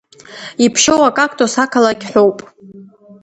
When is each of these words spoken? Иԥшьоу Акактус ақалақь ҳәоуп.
Иԥшьоу 0.65 1.01
Акактус 1.09 1.53
ақалақь 1.63 2.05
ҳәоуп. 2.09 2.39